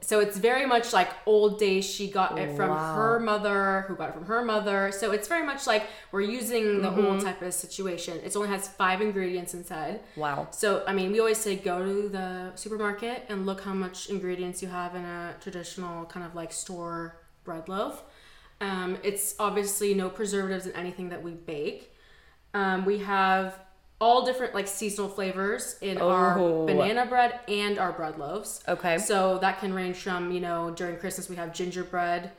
[0.00, 1.84] So it's very much like old days.
[1.84, 4.92] She got it from her mother, who got it from her mother.
[4.92, 8.18] So it's very much like we're using the old type of situation.
[8.24, 10.00] It only has five ingredients inside.
[10.16, 10.48] Wow.
[10.50, 14.62] So, I mean, we always say go to the supermarket and look how much ingredients
[14.62, 18.04] you have in a traditional kind of like store bread loaf.
[18.60, 21.94] Um, it's obviously no preservatives in anything that we bake.
[22.54, 23.58] Um, we have
[24.00, 26.08] all different like seasonal flavors in Oh.
[26.08, 28.62] our banana bread and our bread loaves.
[28.66, 28.96] Okay.
[28.98, 32.30] So that can range from, you know, during Christmas we have gingerbread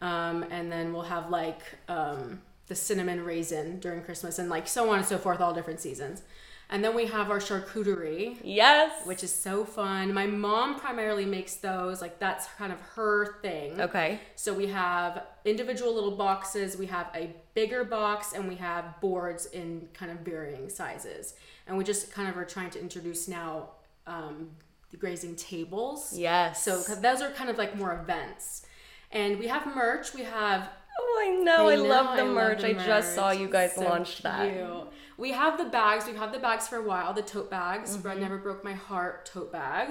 [0.00, 4.90] Um, and then we'll have like um, the cinnamon raisin during Christmas and like so
[4.90, 6.22] on and so forth, all different seasons.
[6.70, 9.06] And then we have our charcuterie, Yes.
[9.06, 10.12] which is so fun.
[10.12, 13.80] My mom primarily makes those, like that's kind of her thing.
[13.80, 14.20] Okay.
[14.36, 19.46] So we have individual little boxes, we have a bigger box, and we have boards
[19.46, 21.34] in kind of varying sizes.
[21.66, 23.70] And we just kind of are trying to introduce now
[24.06, 24.50] um,
[24.90, 26.12] the grazing tables.
[26.16, 26.62] Yes.
[26.62, 28.66] So those are kind of like more events.
[29.10, 30.12] And we have merch.
[30.12, 31.68] We have Oh, I know.
[31.68, 32.60] I, know, love the love merch.
[32.62, 34.52] the I just saw you guys So launched that.
[34.52, 34.88] cute.
[35.16, 36.06] We have the bags.
[36.06, 37.12] We've had the bags for a while.
[37.12, 37.96] The tote bags.
[37.96, 38.20] Mm-hmm.
[38.20, 39.90] Never broke my heart tote bag.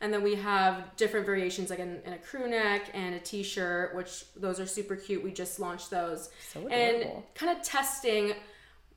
[0.00, 3.94] And then we have different variations, like in, in a crew neck and a t-shirt,
[3.94, 5.24] which those are super cute.
[5.24, 6.28] We just launched those.
[6.52, 8.34] So and kind of testing.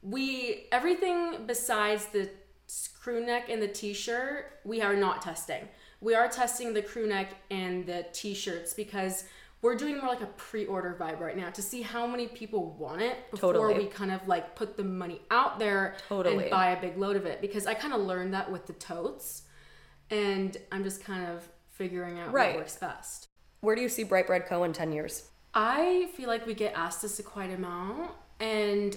[0.01, 2.29] We everything besides the
[3.01, 5.67] crew neck and the t-shirt, we are not testing.
[6.01, 9.23] We are testing the crew neck and the t-shirts because
[9.61, 13.01] we're doing more like a pre-order vibe right now to see how many people want
[13.01, 13.85] it before Totally.
[13.85, 16.43] we kind of like put the money out there Totally.
[16.43, 18.73] and buy a big load of it because I kind of learned that with the
[18.73, 19.43] totes
[20.09, 22.51] and I'm just kind of figuring out Right.
[22.51, 23.27] what works best.
[23.61, 24.63] Where do you see Bright Bread Co.
[24.63, 25.29] in 10 years?
[25.53, 28.95] I feel like we get asked this a quite amount, and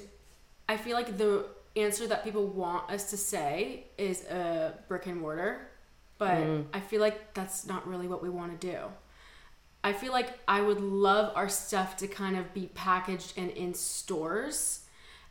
[0.68, 1.46] I feel like the
[1.76, 5.68] answer that people want us to say is a brick and mortar,
[6.18, 6.68] but mm-hmm.
[6.74, 8.78] I feel like that's not really what we want to do.
[9.84, 13.74] I feel like I would love our stuff to kind of be packaged and in
[13.74, 14.80] stores,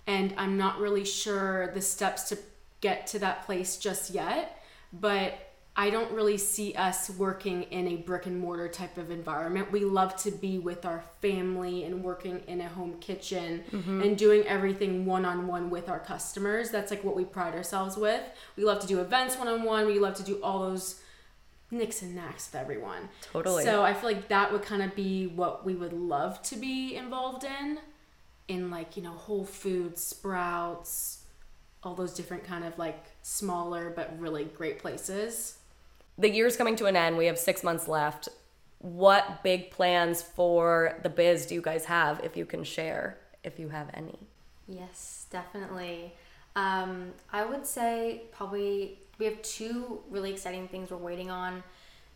[0.07, 2.37] and I'm not really sure the steps to
[2.81, 4.61] get to that place just yet,
[4.91, 9.71] but I don't really see us working in a brick and mortar type of environment.
[9.71, 14.01] We love to be with our family and working in a home kitchen mm-hmm.
[14.01, 16.71] and doing everything one on one with our customers.
[16.71, 18.21] That's like what we pride ourselves with.
[18.57, 19.85] We love to do events one on one.
[19.85, 20.99] We love to do all those
[21.71, 23.09] nicks and knacks with everyone.
[23.31, 23.63] Totally.
[23.63, 26.95] So I feel like that would kind of be what we would love to be
[26.95, 27.79] involved in,
[28.47, 31.23] in like you know Whole Foods, Sprouts,
[31.83, 35.57] all those different kind of like smaller but really great places.
[36.17, 37.17] The year's coming to an end.
[37.17, 38.29] We have six months left.
[38.79, 43.59] What big plans for the biz do you guys have, if you can share, if
[43.59, 44.19] you have any?
[44.67, 46.13] Yes, definitely.
[46.55, 51.61] Um, I would say probably we have two really exciting things we're waiting on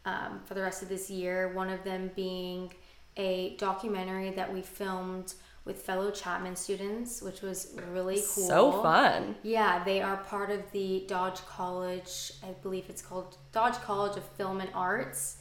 [0.05, 1.53] um, for the rest of this year.
[1.53, 2.73] One of them being
[3.15, 8.47] a documentary that we filmed with fellow Chapman students, which was really cool.
[8.47, 9.35] So fun.
[9.43, 14.23] Yeah, they are part of the Dodge College, I believe it's called Dodge College of
[14.29, 15.37] Film and Arts.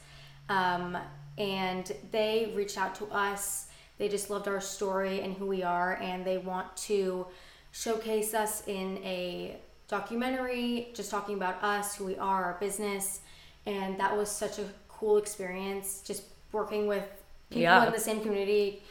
[0.50, 0.98] Um,
[1.38, 3.68] and they reached out to us.
[3.96, 7.26] They just loved our story and who we are, and they want to
[7.72, 9.56] showcase us in a
[9.88, 13.20] documentary, just talking about us, who we are, our business.
[13.66, 17.04] And that was such a cool experience, just working with
[17.50, 17.86] people Yeah.
[17.86, 18.82] in the same community,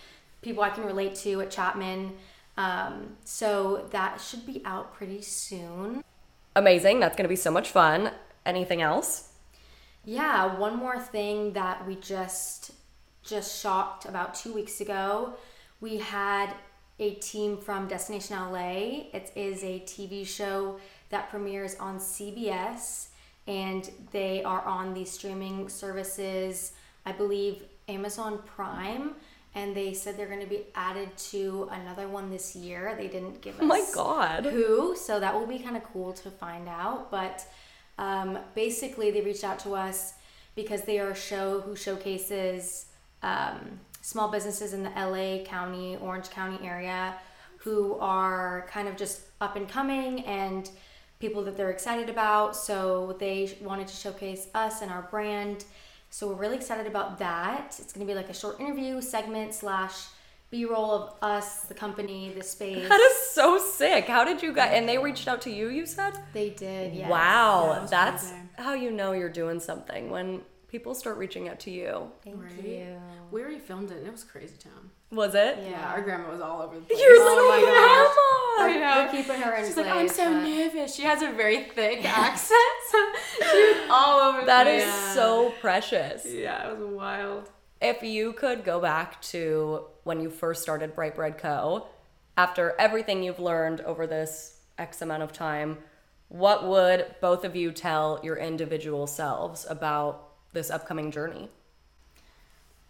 [0.41, 2.17] people I can relate to at Chapman.
[2.57, 6.03] Um, so that should be out pretty soon.
[6.55, 6.99] Amazing.
[6.99, 8.11] That's going to be so much fun.
[8.45, 9.29] Anything else?
[10.05, 12.71] Yeah, one more thing that we just
[13.23, 15.33] just shocked about two weeks ago.
[15.79, 16.53] We had
[17.03, 19.09] a team from Destination LA.
[19.13, 23.07] It is a TV show that premieres on CBS,
[23.45, 26.71] and they are on the streaming services.
[27.05, 29.15] I believe Amazon Prime,
[29.53, 32.95] and they said they're going to be added to another one this year.
[32.97, 34.45] They didn't give us Oh my God.
[34.45, 37.11] who, so that will be kind of cool to find out.
[37.11, 37.45] But
[37.97, 40.13] um, basically, they reached out to us
[40.55, 42.85] because they are a show who showcases
[43.21, 47.15] um, small businesses in the LA County, Orange County area
[47.57, 50.69] who are kind of just up and coming and
[51.19, 52.53] people that they're excited about.
[52.53, 55.63] So they wanted to showcase us and our brand.
[56.09, 57.77] So we're really excited about that.
[57.79, 60.07] It's going to be like a short interview segment slash
[60.51, 62.87] B-roll of us, the company, the space.
[62.89, 64.05] That is so sick.
[64.05, 64.71] How did you guys?
[64.73, 65.69] And they reached out to you.
[65.69, 66.13] You said.
[66.33, 67.09] They did, yes.
[67.09, 70.41] Wow, was that's how you know you're doing something when
[70.73, 72.09] people start reaching out to you.
[72.23, 72.63] Thank Right?
[72.65, 72.99] you.
[73.29, 74.89] We already filmed it and it was crazy town.
[75.11, 75.59] Was it?
[75.61, 75.69] Yeah.
[75.69, 76.99] Yeah, our grandma was all over the place.
[76.99, 77.69] Your Oh my little
[78.65, 78.95] I grandma.
[78.95, 79.05] know.
[79.05, 79.85] We're keeping her in She's place.
[79.85, 80.95] like, I'm so but- nervous.
[80.95, 82.59] She has a very thick accent.
[82.89, 82.97] So
[83.51, 84.83] she was all over the That place.
[84.83, 86.25] is so precious.
[86.25, 87.51] Yeah, it was wild.
[87.79, 91.85] If you could go back to when you first started Bright Bread Co.,
[92.35, 95.77] after everything you've learned over this X amount of time,
[96.29, 101.49] what would both of you tell your individual selves about this upcoming journey?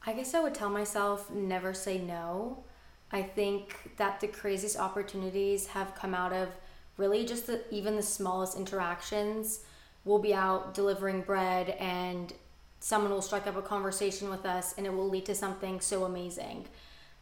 [0.06, 2.64] I guess I would tell myself never say no.
[3.12, 6.50] I think that the craziest opportunities have come out of
[6.98, 9.62] really just the even the smallest interactions.
[10.06, 12.34] We'll be out delivering bread and
[12.80, 16.04] someone will strike up a conversation with us and it will lead to something so
[16.04, 16.66] amazing.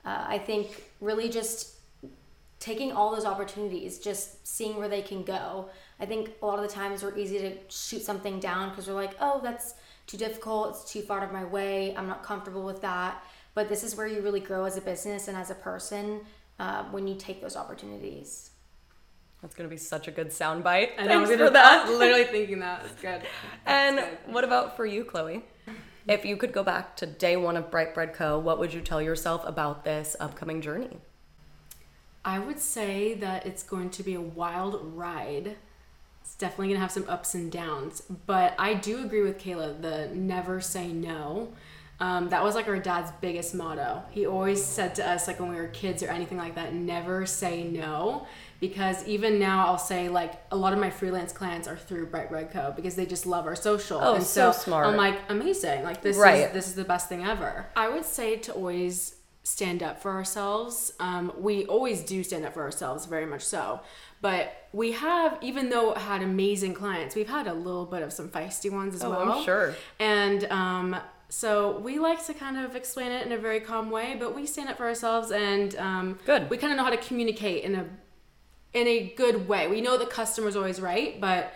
[0.04, 1.76] Uh, I think really just
[2.60, 5.70] taking all those opportunities, just seeing where they can go.
[6.00, 8.94] I think a lot of the times we're easy to shoot something down because we're
[8.94, 9.76] like, oh, that's
[10.08, 13.24] too difficult, it's too far out of my way, I'm not comfortable with that.
[13.54, 16.22] But this is where you really grow as a business and as a person
[16.60, 18.52] uh, when you take those opportunities.
[19.42, 20.92] That's gonna be such a good soundbite.
[20.98, 21.90] And Thanks I was for that.
[21.90, 22.86] literally thinking that.
[22.86, 23.22] It's good.
[23.66, 24.18] And good.
[24.28, 25.44] what about for you, Chloe?
[26.08, 28.82] If you could go back to day one of Bright Bread Co., what would you
[28.82, 30.98] tell yourself about this upcoming journey?
[32.26, 35.58] I would say that it's going to be a wild ride.
[36.22, 38.02] It's definitely going to have some ups and downs.
[38.26, 41.54] But I do agree with Kayla the never say no.
[42.00, 44.02] Um, that was like our dad's biggest motto.
[44.10, 47.28] He always said to us, like when we were kids or anything like that, never
[47.28, 48.26] say no.
[48.60, 52.30] Because even now, I'll say like a lot of my freelance clients are through Bright
[52.30, 52.74] Bread Co.
[52.76, 54.00] because they just love our social.
[54.02, 54.88] Oh, and so smart.
[54.88, 55.84] I'm like amazing.
[55.84, 56.48] Like this Right.
[56.48, 57.68] is this is the best thing ever.
[57.76, 59.16] I would say to always
[59.52, 60.94] stand up for ourselves.
[61.00, 63.82] Um, we always do stand up for ourselves, very much so.
[64.22, 68.30] But we have, even though had amazing clients, we've had a little bit of some
[68.30, 69.32] feisty ones as Oh, well.
[69.32, 69.76] I'm sure.
[70.00, 70.96] And um,
[71.30, 74.46] so we like to kind of explain it in a very calm way, but we
[74.46, 76.50] stand up for ourselves and um, Good.
[76.50, 77.86] We kind of know how to communicate in a
[78.74, 79.68] in a good way.
[79.68, 81.52] We know the customer's always right, but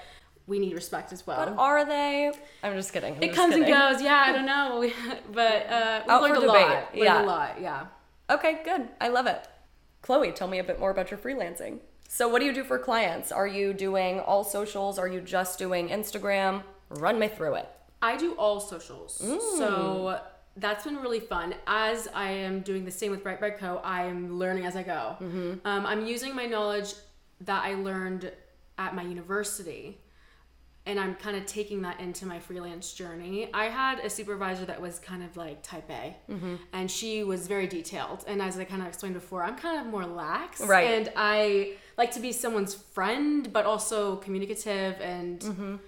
[0.47, 1.45] we need respect as well.
[1.45, 2.31] But are they?
[2.63, 3.15] I'm just kidding.
[3.15, 3.73] I'm it just comes kidding.
[3.73, 4.01] and goes.
[4.01, 4.89] Yeah, I don't know,
[5.33, 6.69] but uh, we've Out learned a debate, lot.
[6.69, 7.23] Learned yeah.
[7.23, 7.61] a lot.
[7.61, 7.85] Yeah.
[8.29, 8.87] Okay, good.
[8.99, 9.47] I love it.
[10.01, 11.79] Chloe, tell me a bit more about your freelancing.
[12.07, 13.31] So, what do you do for clients?
[13.31, 14.99] Are you doing all socials?
[14.99, 16.63] Are you just doing Instagram?
[16.89, 17.69] Run me through it.
[18.01, 19.17] I do all socials.
[19.57, 20.19] So
[20.57, 21.55] that's been really fun.
[21.65, 24.83] As I am doing the same with Bright Bread Co., I am learning as I
[24.83, 25.15] go.
[25.19, 26.93] Um, I'm using my knowledge
[27.41, 28.31] that I learned
[28.77, 29.97] at my university
[30.87, 33.49] and I'm kind of taking that into my freelance journey.
[33.53, 36.15] I had a supervisor that was kind of like type A,
[36.73, 38.23] and she was very detailed.
[38.27, 40.89] And as I kind of explained before, I'm kind of more lax, Right.
[40.91, 44.95] And I like to be someone's friend, but also communicative.
[45.01, 45.79] And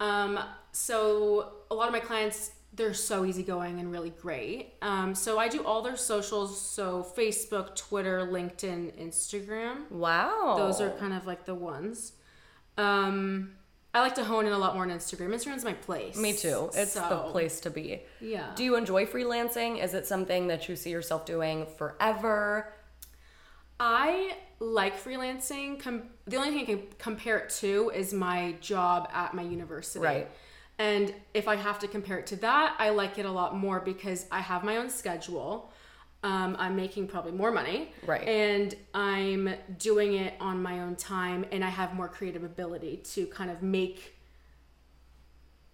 [0.00, 0.38] um,
[0.72, 4.74] so a lot of my clients, they're so easygoing and really great.
[4.82, 9.90] Um, so I do all their socials, so Facebook, Twitter, LinkedIn, Instagram.
[9.90, 10.54] Wow.
[10.58, 12.12] Those are kind of like the ones.
[12.76, 13.52] Um,
[13.94, 15.28] I like to hone in a lot more on Instagram.
[15.28, 16.16] Instagram's my place.
[16.16, 16.70] Me too.
[16.74, 18.02] It's the place to be.
[18.20, 18.52] Yeah.
[18.54, 19.82] Do you enjoy freelancing?
[19.82, 22.72] Is it something that you see yourself doing forever?
[23.80, 25.80] I like freelancing.
[25.80, 30.04] Com- the only thing I can compare it to is my job at my university.
[30.04, 30.30] Right.
[30.78, 33.80] And if I have to compare it to that, I like it a lot more
[33.80, 35.72] because I have my own schedule.
[36.24, 37.92] Um, I'm making probably more money.
[38.04, 38.26] Right.
[38.26, 43.26] And I'm doing it on my own time, and I have more creative ability to
[43.26, 44.16] kind of make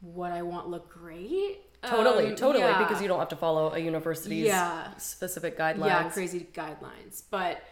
[0.01, 1.61] what I want look great.
[1.83, 2.79] Totally, Um, totally, yeah.
[2.79, 4.95] because you don't have to follow a university's Yeah.
[4.97, 5.87] specific guidelines.
[5.87, 7.23] Yeah, crazy guidelines.
[7.31, 7.63] But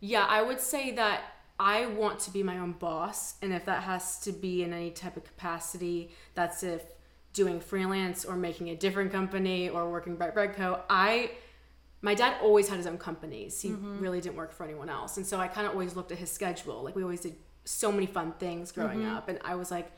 [0.00, 1.20] yeah, I would say that
[1.58, 4.90] I want to be my own boss, and if that has to be in any
[4.90, 6.82] type of capacity, that's if
[7.32, 10.80] doing freelance or making a different company or working Bright Bread Co.
[10.90, 11.30] I
[12.02, 13.60] my dad always had his own companies.
[13.60, 14.00] He mm-hmm.
[14.00, 15.16] really didn't work for anyone else.
[15.16, 16.82] And so I kind of always looked at his schedule.
[16.82, 19.14] Like we always did so many fun things growing mm-hmm.
[19.14, 19.92] up and I was like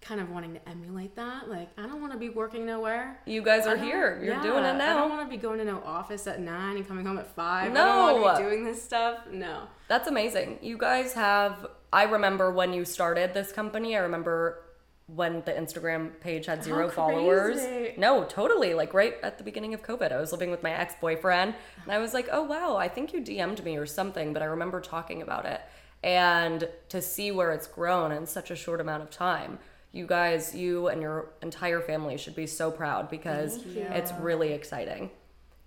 [0.00, 1.50] kind of wanting to emulate that.
[1.50, 3.20] Like I don't want to be working nowhere.
[3.26, 4.18] You guys are here.
[4.22, 4.96] You're yeah, doing it now.
[4.96, 7.34] I don't want to be going to no office at nine and coming home at
[7.34, 7.72] five.
[7.72, 7.84] No.
[7.84, 9.26] don't want to be doing this stuff.
[9.30, 9.64] No.
[9.88, 10.58] That's amazing.
[10.62, 11.66] You guys have.
[11.92, 13.96] I remember when you started this company.
[13.96, 14.62] I remember
[15.14, 17.56] when the Instagram page had zero followers.
[17.96, 18.74] No, totally.
[18.74, 21.92] Like right at the beginning of COVID, I was living with my ex boyfriend, and
[21.92, 24.80] I was like, "Oh wow, I think you DM'd me or something." But I remember
[24.80, 25.60] talking about it,
[26.02, 29.58] and to see where it's grown in such a short amount of time.
[29.90, 35.10] You guys, you and your entire family should be so proud because it's really exciting.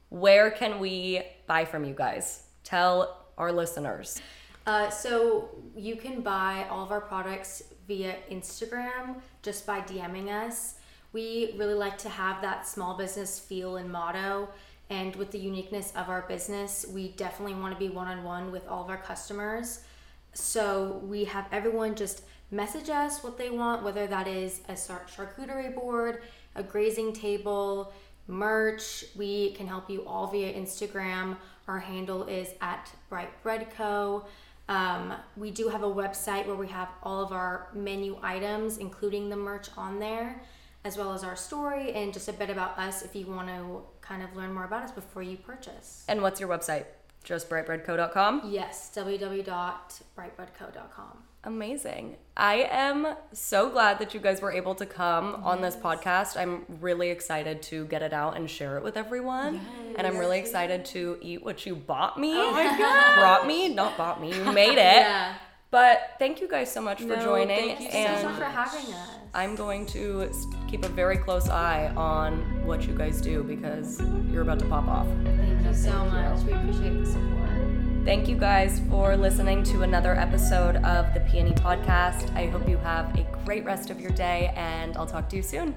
[0.09, 2.43] Where can we buy from you guys?
[2.63, 4.21] Tell our listeners.
[4.67, 10.75] Uh, so you can buy all of our products via Instagram just by DMing us.
[11.11, 14.47] We really like to have that small business feel and motto.
[14.89, 18.49] And with the uniqueness of our business, we definitely want to be one on one
[18.49, 19.81] with all of our customers.
[20.31, 25.75] So we have everyone just message us what they want, whether that is a charcuterie
[25.75, 26.21] board,
[26.55, 27.91] a grazing table,
[28.27, 29.03] merch.
[29.17, 31.35] We can help you all via Instagram.
[31.67, 34.23] Our handle is at Bright Bread Co.
[34.71, 39.29] Um, we do have a website where we have all of our menu items, including
[39.29, 40.41] the merch on there,
[40.85, 43.81] as well as our story and just a bit about us if you want to
[43.99, 46.05] kind of learn more about us before you purchase.
[46.07, 46.85] And what's your website?
[47.25, 48.43] Just brightbreadco.com.
[48.45, 51.23] Yes, www.brightbreadco.com.
[51.43, 52.17] Amazing.
[52.37, 55.41] I am so glad that you guys were able to come yes.
[55.43, 56.37] on this podcast.
[56.37, 59.55] I'm really excited to get it out and share it with everyone.
[59.55, 59.95] Yes.
[59.97, 62.33] And I'm really excited to eat what you bought me.
[62.35, 63.15] Oh my god.
[63.15, 64.35] Brought me, not bought me.
[64.35, 64.77] You made it.
[64.77, 65.35] yeah.
[65.71, 67.77] But thank you guys so much for no, joining.
[67.77, 69.09] Thank you and so much for having us.
[69.33, 70.29] I'm going to
[70.69, 74.87] keep a very close eye on what you guys do because you're about to pop
[74.87, 75.07] off.
[75.23, 76.39] Thank you so thank much.
[76.41, 76.45] You.
[76.47, 77.70] We appreciate the support.
[78.03, 82.35] Thank you guys for listening to another episode of the Peony Podcast.
[82.35, 85.43] I hope you have a great rest of your day, and I'll talk to you
[85.43, 85.75] soon.